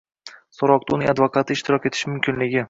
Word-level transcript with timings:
so‘roqda 0.59 0.95
uning 0.95 1.11
advokati 1.13 1.59
ishtirok 1.59 1.89
etishi 1.91 2.11
mumkinligi; 2.13 2.59